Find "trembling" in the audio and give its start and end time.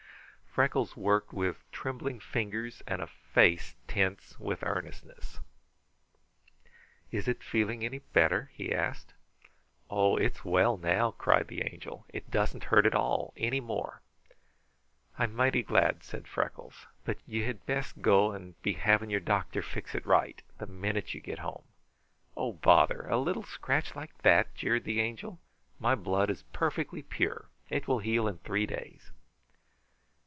1.71-2.19